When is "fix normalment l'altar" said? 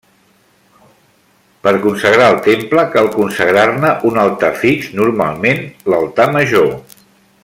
4.63-6.31